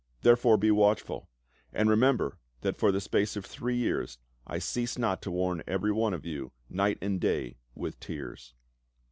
Therefore 0.23 0.57
be 0.57 0.71
watchful, 0.71 1.29
and 1.71 1.87
re 1.87 1.95
member 1.95 2.39
that 2.61 2.75
for 2.75 2.91
the 2.91 2.99
space 2.99 3.35
of 3.35 3.45
three 3.45 3.75
years 3.75 4.17
I 4.47 4.57
ceased 4.57 4.97
not 4.97 5.21
to 5.21 5.29
warn 5.29 5.61
every 5.67 5.91
one 5.91 6.15
of 6.15 6.25
you 6.25 6.53
night 6.71 6.97
and 7.03 7.21
day 7.21 7.57
with 7.75 7.99
tears. 7.99 8.55